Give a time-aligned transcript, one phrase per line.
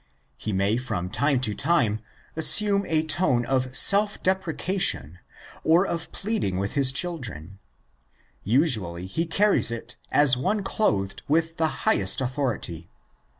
[0.35, 1.99] He may from time to time
[2.35, 5.19] assume a tone of self deprecation
[5.63, 7.59] or of pleading with his children:
[8.41, 12.95] usually he carries it as one clothed with the highest authority (i.